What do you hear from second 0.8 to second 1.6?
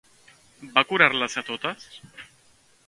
curar-les a